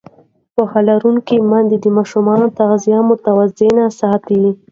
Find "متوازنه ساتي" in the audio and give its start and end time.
3.09-4.41